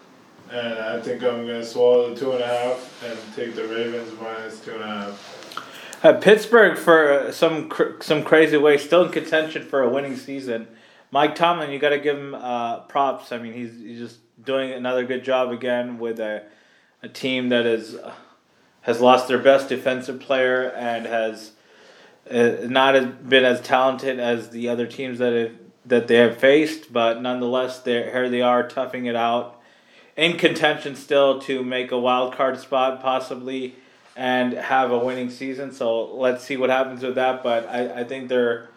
And 0.50 0.78
I 0.78 1.00
think 1.00 1.22
I'm 1.22 1.46
gonna 1.46 1.64
swallow 1.64 2.12
the 2.12 2.18
two 2.18 2.32
and 2.32 2.42
a 2.42 2.46
half 2.46 3.04
and 3.04 3.18
take 3.36 3.54
the 3.54 3.66
Ravens 3.68 4.12
minus 4.20 4.60
two 4.60 4.74
and 4.74 4.82
a 4.82 4.86
half. 4.86 5.39
Uh, 6.02 6.14
Pittsburgh 6.14 6.78
for 6.78 7.12
uh, 7.12 7.33
some 7.33 7.69
cr- 7.69 8.00
some 8.00 8.25
crazy 8.25 8.57
way 8.57 8.78
still 8.78 9.04
in 9.04 9.12
contention 9.12 9.62
for 9.62 9.83
a 9.83 9.88
winning 9.88 10.16
season. 10.16 10.66
Mike 11.11 11.35
Tomlin, 11.35 11.71
you 11.71 11.78
got 11.78 11.90
to 11.90 11.99
give 11.99 12.16
him 12.16 12.35
uh, 12.35 12.80
props. 12.80 13.33
I 13.33 13.38
mean, 13.38 13.52
he's, 13.52 13.78
he's 13.78 13.99
just 13.99 14.19
doing 14.42 14.73
another 14.73 15.04
good 15.04 15.25
job 15.25 15.50
again 15.50 15.99
with 15.99 16.19
a 16.19 16.45
a 17.02 17.09
team 17.09 17.50
that 17.50 17.66
is 17.66 17.97
uh, 17.97 18.14
has 18.83 19.00
lost 19.02 19.28
their 19.28 19.38
best 19.38 19.69
defensive 19.69 20.21
player 20.21 20.71
and 20.71 21.04
has 21.04 21.52
uh, 22.30 22.57
not 22.62 22.97
as, 22.97 23.07
been 23.07 23.45
as 23.45 23.61
talented 23.61 24.19
as 24.19 24.50
the 24.50 24.71
other 24.71 24.87
teams 24.87 25.19
that 25.19 25.35
have, 25.35 25.52
that 25.85 26.09
they 26.09 26.16
have 26.16 26.38
faced, 26.38 26.92
but 26.92 27.21
nonetheless, 27.21 27.85
here 27.85 28.30
they 28.30 28.40
are 28.40 28.66
toughing 28.66 29.04
it 29.04 29.16
out 29.16 29.61
in 30.16 30.38
contention 30.38 30.97
still 30.97 31.40
to 31.40 31.62
make 31.62 31.92
a 31.92 31.99
wild 31.99 32.35
card 32.35 32.59
spot 32.59 33.02
possibly 33.02 33.75
and 34.20 34.52
have 34.52 34.90
a 34.90 34.98
winning 34.98 35.30
season. 35.30 35.72
So 35.72 36.14
let's 36.14 36.44
see 36.44 36.58
what 36.58 36.68
happens 36.68 37.02
with 37.02 37.14
that. 37.14 37.42
But 37.42 37.66
I, 37.66 38.00
I 38.00 38.04
think 38.04 38.28
they're 38.28 38.68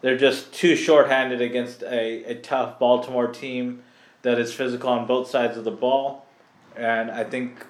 they're 0.00 0.16
just 0.16 0.54
too 0.54 0.76
shorthanded 0.76 1.42
against 1.42 1.82
a, 1.82 2.24
a 2.24 2.34
tough 2.36 2.78
Baltimore 2.78 3.26
team 3.26 3.82
that 4.22 4.38
is 4.38 4.54
physical 4.54 4.88
on 4.88 5.06
both 5.06 5.28
sides 5.28 5.58
of 5.58 5.64
the 5.64 5.70
ball. 5.70 6.24
And 6.74 7.10
I 7.10 7.24
think 7.24 7.66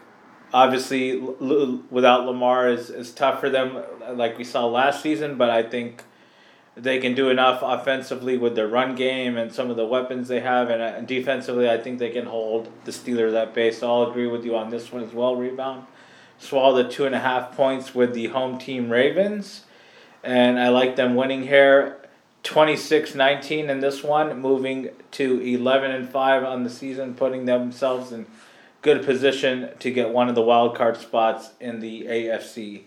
obviously 0.52 1.20
l- 1.20 1.82
without 1.90 2.24
Lamar 2.24 2.68
is, 2.68 2.88
is 2.88 3.10
tough 3.10 3.40
for 3.40 3.50
them 3.50 3.82
like 4.12 4.38
we 4.38 4.44
saw 4.44 4.66
last 4.66 5.02
season, 5.02 5.36
but 5.36 5.50
I 5.50 5.64
think 5.64 6.04
they 6.76 7.00
can 7.00 7.14
do 7.16 7.30
enough 7.30 7.60
offensively 7.62 8.38
with 8.38 8.54
their 8.54 8.68
run 8.68 8.94
game 8.94 9.36
and 9.36 9.52
some 9.52 9.70
of 9.70 9.76
the 9.76 9.86
weapons 9.86 10.28
they 10.28 10.40
have, 10.40 10.70
and, 10.70 10.80
uh, 10.80 11.00
defensively, 11.00 11.68
I 11.68 11.78
think 11.78 11.98
they 11.98 12.10
can 12.10 12.26
hold 12.26 12.68
the 12.84 12.92
Steelers 12.92 13.34
at 13.34 13.52
bay. 13.54 13.72
So 13.72 13.90
I'll 13.90 14.08
agree 14.08 14.28
with 14.28 14.44
you 14.44 14.56
on 14.56 14.70
this 14.70 14.92
one 14.92 15.02
as 15.02 15.12
well. 15.12 15.34
Ri 15.34 15.50
Bound, 15.50 15.86
swallow 16.38 16.82
the 16.82 16.88
two 16.88 17.04
and 17.06 17.14
a 17.14 17.20
half 17.20 17.56
points 17.56 17.94
with 17.94 18.14
the 18.14 18.28
home 18.28 18.58
team 18.58 18.90
Ravens, 18.90 19.64
and 20.22 20.58
I 20.58 20.68
like 20.68 20.96
them 20.96 21.14
winning 21.14 21.42
here. 21.42 21.96
26-19 22.44 23.68
in 23.68 23.80
this 23.80 24.02
one, 24.02 24.40
moving 24.40 24.90
to 25.10 25.40
11 25.40 25.90
and 25.90 26.08
5 26.08 26.44
on 26.44 26.62
the 26.62 26.70
season, 26.70 27.14
putting 27.14 27.44
themselves 27.44 28.12
in 28.12 28.26
good 28.80 29.04
position 29.04 29.70
to 29.80 29.90
get 29.90 30.10
one 30.10 30.28
of 30.28 30.34
the 30.34 30.42
wild 30.42 30.76
card 30.76 30.96
spots 30.96 31.50
in 31.60 31.80
the 31.80 32.04
AFC. 32.04 32.82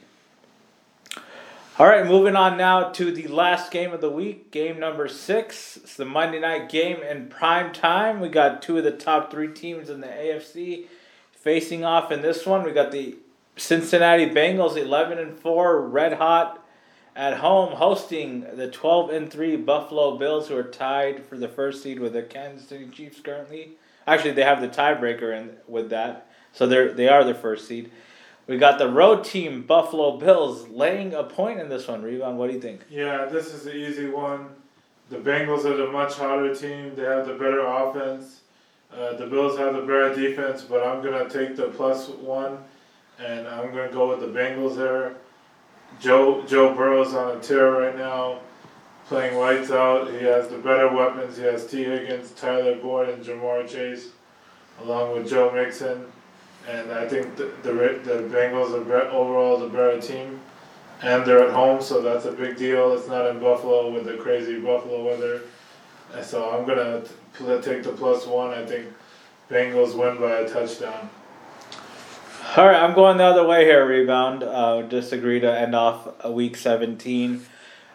All 1.78 1.88
right, 1.88 2.06
moving 2.06 2.36
on 2.36 2.58
now 2.58 2.90
to 2.90 3.12
the 3.12 3.28
last 3.28 3.72
game 3.72 3.92
of 3.92 4.02
the 4.02 4.10
week, 4.10 4.52
game 4.52 4.80
number 4.80 5.08
six. 5.08 5.78
It's 5.78 5.96
the 5.96 6.06
Monday 6.06 6.40
night 6.40 6.70
game 6.70 7.02
in 7.02 7.28
prime 7.28 7.74
time. 7.74 8.20
We 8.20 8.30
got 8.30 8.62
two 8.62 8.78
of 8.78 8.84
the 8.84 8.92
top 8.92 9.32
three 9.32 9.48
teams 9.48 9.90
in 9.90 10.02
the 10.02 10.08
AFC 10.08 10.86
facing 11.34 11.84
off 11.84 12.12
in 12.12 12.22
this 12.22 12.46
one. 12.46 12.64
We 12.64 12.72
got 12.72 12.92
the 12.92 13.18
Cincinnati 13.62 14.28
Bengals, 14.28 14.76
eleven 14.76 15.20
and 15.20 15.38
four, 15.38 15.82
red 15.82 16.14
hot 16.14 16.66
at 17.16 17.38
home, 17.38 17.74
hosting 17.74 18.46
the 18.56 18.70
twelve 18.70 19.10
and 19.12 19.32
three 19.32 19.56
Buffalo 19.56 20.18
Bills, 20.18 20.48
who 20.48 20.58
are 20.58 20.64
tied 20.64 21.26
for 21.26 21.38
the 21.38 21.48
first 21.48 21.84
seed 21.84 22.00
with 22.00 22.14
the 22.14 22.24
Kansas 22.24 22.68
City 22.68 22.88
Chiefs 22.88 23.20
currently. 23.20 23.74
Actually, 24.08 24.32
they 24.32 24.44
have 24.44 24.62
the 24.62 24.68
tiebreaker 24.68 25.36
in 25.38 25.52
with 25.68 25.90
that, 25.92 26.28
so 26.52 26.66
they're 26.66 26.92
they 26.92 27.08
are 27.08 27.24
the 27.24 27.36
first 27.36 27.68
seed. 27.68 27.92
We 28.48 28.58
got 28.58 28.80
the 28.80 28.90
road 28.90 29.24
team 29.24 29.62
Buffalo 29.62 30.18
Bills 30.18 30.68
laying 30.68 31.14
a 31.14 31.24
point 31.24 31.60
in 31.60 31.70
this 31.70 31.88
one. 31.88 32.02
Ri 32.02 32.18
Bound, 32.18 32.40
what 32.40 32.48
do 32.48 32.54
you 32.54 32.62
think? 32.62 32.82
Yeah, 32.90 33.26
this 33.26 33.54
is 33.54 33.64
the 33.64 33.76
easy 33.76 34.10
one. 34.10 34.50
The 35.10 35.18
Bengals 35.18 35.66
are 35.66 35.78
the 35.78 35.92
much 35.92 36.16
hotter 36.16 36.54
team. 36.56 36.96
They 36.96 37.04
have 37.04 37.28
the 37.28 37.34
better 37.34 37.60
offense. 37.60 38.42
Uh, 38.92 39.14
the 39.14 39.28
Bills 39.28 39.58
have 39.58 39.76
the 39.76 39.82
better 39.82 40.14
defense, 40.16 40.64
but 40.64 40.86
I'm 40.86 41.04
gonna 41.04 41.30
take 41.30 41.56
the 41.56 41.68
plus 41.68 42.10
one, 42.10 42.58
and 43.24 43.48
I'm 43.48 43.74
gonna 43.74 43.92
go 43.92 44.10
with 44.10 44.20
the 44.22 44.40
Bengals 44.40 44.76
there. 44.76 45.14
Joe 46.00 46.44
Joe 46.44 46.74
Burrow's 46.74 47.14
on 47.14 47.38
a 47.38 47.40
tear 47.40 47.72
right 47.72 47.98
now, 47.98 48.40
playing 49.08 49.38
lights 49.38 49.72
out. 49.72 50.10
He 50.12 50.24
has 50.26 50.48
the 50.48 50.58
better 50.58 50.88
weapons. 50.88 51.38
He 51.38 51.44
has 51.44 51.68
Tee 51.68 51.84
Higgins, 51.84 52.32
Tyler 52.32 52.76
Boyd, 52.76 53.10
and 53.10 53.24
Ja'Marr 53.24 53.68
Chase, 53.68 54.08
along 54.82 55.14
with 55.14 55.30
Joe 55.30 55.52
Mixon. 55.52 56.06
And 56.68 56.92
I 56.92 57.08
think 57.08 57.36
the 57.36 57.52
the, 57.64 57.72
the 57.74 58.30
Bengals 58.32 58.74
are 58.74 58.84
be- 58.84 59.10
overall 59.16 59.58
the 59.60 59.68
better 59.68 60.00
team, 60.00 60.40
and 61.02 61.26
they're 61.26 61.44
at 61.48 61.54
home, 61.54 61.82
so 61.82 62.02
that's 62.02 62.26
a 62.26 62.32
big 62.32 62.58
deal. 62.58 62.94
It's 62.94 63.08
not 63.08 63.28
in 63.28 63.40
Buffalo 63.40 63.92
with 63.92 64.06
the 64.06 64.18
crazy 64.18 64.60
Buffalo 64.60 65.04
weather. 65.06 65.42
So 66.24 66.52
I'm 66.52 66.66
gonna 66.66 67.04
take 67.62 67.84
the 67.84 67.92
plus 67.92 68.26
one. 68.26 68.52
I 68.52 68.66
think 68.66 68.88
Bengals 69.50 69.96
win 69.98 70.20
by 70.20 70.40
a 70.40 70.50
touchdown. 70.50 71.10
All 72.58 72.66
right, 72.66 72.84
I'm 72.84 72.94
going 72.94 73.16
the 73.16 73.24
other 73.24 73.48
way 73.48 73.64
here. 73.64 73.86
Ri 73.86 74.06
Bound. 74.06 74.44
Uh, 74.44 74.82
disagree 74.82 75.40
to 75.40 75.50
end 75.50 75.74
off 75.74 76.26
week 76.26 76.58
17. 76.58 77.46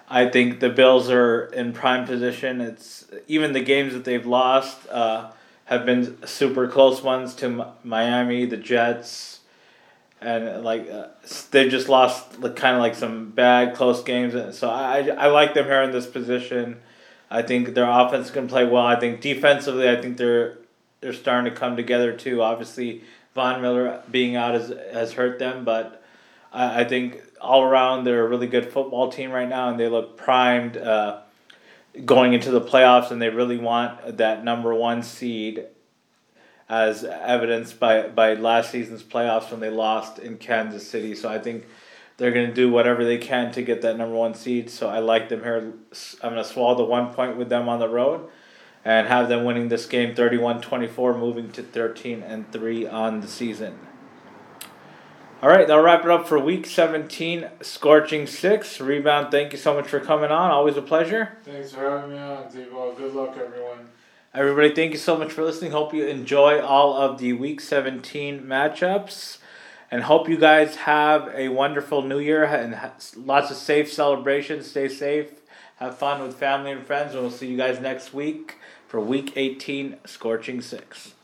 I 0.08 0.30
think 0.30 0.60
the 0.60 0.70
Bills 0.70 1.10
are 1.10 1.44
in 1.52 1.75
prime 1.75 2.06
position. 2.06 2.62
It's 2.62 3.04
even 3.28 3.52
the 3.52 3.60
games 3.60 3.92
that 3.92 4.06
they've 4.06 4.25
lost 4.25 4.88
uh, 4.88 5.30
have 5.66 5.84
been 5.84 6.26
super 6.26 6.68
close 6.68 7.02
ones 7.02 7.34
to 7.34 7.75
Miami, 7.84 8.46
the 8.46 8.56
Jets, 8.56 9.40
and 10.22 10.64
like 10.64 10.88
uh, 10.88 11.08
they 11.50 11.68
just 11.68 11.90
lost 11.90 12.40
like, 12.40 12.56
kind 12.56 12.76
of 12.76 12.80
like 12.80 12.94
some 12.94 13.32
bad 13.32 13.75
close 13.75 14.02
games. 14.02 14.56
So 14.56 14.70
I 14.70 15.06
I 15.18 15.26
like 15.26 15.52
them 15.52 15.66
here 15.66 15.82
in 15.82 15.90
this 15.90 16.06
position. 16.06 16.80
I 17.30 17.42
think 17.42 17.75
their 17.75 17.90
offense 17.90 18.30
can 18.30 18.48
play 18.48 18.64
well. 18.64 18.86
I 18.86 18.98
think 18.98 19.20
defensively, 19.20 19.90
I 19.90 20.00
think 20.00 20.16
they're 20.16 20.56
they're 21.02 21.12
starting 21.12 21.52
to 21.52 21.60
come 21.60 21.76
together 21.76 22.14
too. 22.14 22.40
Obviously, 22.40 23.02
Von 23.36 23.62
Miller 23.62 24.02
being 24.10 24.34
out 24.34 24.54
has 24.54 24.72
has 24.92 25.12
hurt 25.12 25.38
them, 25.38 25.64
but 25.64 26.02
I, 26.52 26.80
I 26.80 26.84
think 26.84 27.22
all 27.40 27.62
around 27.62 28.02
they're 28.02 28.24
a 28.24 28.28
really 28.28 28.48
good 28.48 28.72
football 28.72 29.12
team 29.12 29.30
right 29.30 29.48
now, 29.48 29.68
and 29.68 29.78
they 29.78 29.88
look 29.88 30.16
primed 30.16 30.76
uh, 30.76 31.20
going 32.04 32.32
into 32.32 32.50
the 32.50 32.60
playoffs, 32.60 33.12
and 33.12 33.22
they 33.22 33.28
really 33.28 33.58
want 33.58 34.16
that 34.16 34.42
number 34.42 34.74
one 34.74 35.02
seed, 35.02 35.66
as 36.68 37.04
evidenced 37.04 37.78
by 37.78 38.08
by 38.08 38.34
last 38.34 38.72
season's 38.72 39.04
playoffs 39.04 39.52
when 39.52 39.60
they 39.60 39.70
lost 39.70 40.18
in 40.18 40.38
Kansas 40.38 40.88
City. 40.88 41.14
So 41.14 41.28
I 41.28 41.38
think 41.38 41.66
they're 42.16 42.32
going 42.32 42.48
to 42.48 42.54
do 42.54 42.70
whatever 42.70 43.04
they 43.04 43.18
can 43.18 43.52
to 43.52 43.62
get 43.62 43.82
that 43.82 43.98
number 43.98 44.16
one 44.16 44.34
seed. 44.34 44.70
So 44.70 44.88
I 44.88 45.00
like 45.00 45.28
them 45.28 45.42
here. 45.42 45.74
I'm 46.22 46.32
going 46.32 46.42
to 46.42 46.44
swallow 46.44 46.74
the 46.74 46.84
one 46.84 47.12
point 47.12 47.36
with 47.36 47.50
them 47.50 47.68
on 47.68 47.78
the 47.78 47.88
road 47.88 48.28
and 48.86 49.08
have 49.08 49.28
them 49.28 49.42
winning 49.42 49.66
this 49.66 49.84
game 49.84 50.14
31 50.14 50.60
24, 50.62 51.18
moving 51.18 51.50
to 51.50 51.60
13 51.60 52.22
and 52.22 52.50
3 52.52 52.86
on 52.86 53.20
the 53.20 53.26
season. 53.26 53.76
All 55.42 55.48
right, 55.48 55.66
that'll 55.66 55.82
wrap 55.82 56.04
it 56.04 56.10
up 56.10 56.28
for 56.28 56.38
week 56.38 56.66
17, 56.66 57.48
Scorching 57.62 58.28
6. 58.28 58.80
Ri 58.80 59.00
Bound, 59.00 59.32
thank 59.32 59.50
you 59.50 59.58
so 59.58 59.74
much 59.74 59.88
for 59.88 59.98
coming 59.98 60.30
on. 60.30 60.52
Always 60.52 60.76
a 60.76 60.82
pleasure. 60.82 61.36
Thanks 61.42 61.72
for 61.72 61.80
having 61.80 62.12
me 62.12 62.18
on, 62.18 62.48
Z 62.48 62.66
Ball. 62.70 62.92
Good 62.92 63.12
luck, 63.12 63.36
everyone. 63.36 63.88
Everybody, 64.32 64.72
thank 64.72 64.92
you 64.92 64.98
so 64.98 65.16
much 65.16 65.32
for 65.32 65.42
listening. 65.42 65.72
Hope 65.72 65.92
you 65.92 66.06
enjoy 66.06 66.60
all 66.60 66.94
of 66.94 67.18
the 67.18 67.32
week 67.32 67.60
17 67.60 68.44
matchups. 68.44 69.38
And 69.90 70.04
hope 70.04 70.28
you 70.28 70.36
guys 70.36 70.76
have 70.76 71.28
a 71.34 71.48
wonderful 71.48 72.02
new 72.02 72.20
year 72.20 72.44
and 72.44 72.78
lots 73.16 73.50
of 73.50 73.56
safe 73.56 73.92
celebrations. 73.92 74.70
Stay 74.70 74.88
safe. 74.88 75.30
Have 75.76 75.98
fun 75.98 76.22
with 76.22 76.36
family 76.36 76.70
and 76.70 76.86
friends. 76.86 77.14
And 77.14 77.22
we'll 77.22 77.32
see 77.32 77.48
you 77.48 77.56
guys 77.56 77.80
next 77.80 78.14
week 78.14 78.58
for 78.96 79.02
week 79.02 79.34
18, 79.36 79.98
Scorching 80.06 80.62
6. 80.62 81.15